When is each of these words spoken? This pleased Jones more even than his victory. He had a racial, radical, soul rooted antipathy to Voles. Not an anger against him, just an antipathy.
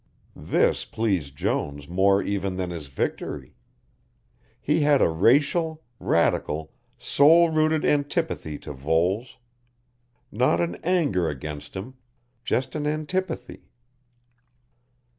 This 0.35 0.83
pleased 0.83 1.35
Jones 1.35 1.87
more 1.87 2.23
even 2.23 2.55
than 2.57 2.71
his 2.71 2.87
victory. 2.87 3.53
He 4.59 4.79
had 4.79 4.99
a 4.99 5.09
racial, 5.11 5.83
radical, 5.99 6.73
soul 6.97 7.51
rooted 7.51 7.85
antipathy 7.85 8.57
to 8.65 8.73
Voles. 8.73 9.37
Not 10.31 10.59
an 10.59 10.73
anger 10.83 11.29
against 11.29 11.75
him, 11.75 11.97
just 12.43 12.75
an 12.75 12.87
antipathy. 12.87 13.69